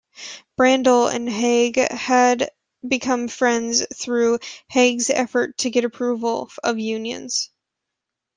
[0.57, 2.49] Brandle and Hague had
[2.87, 7.51] become friends through Hague's efforts to get approval of unions.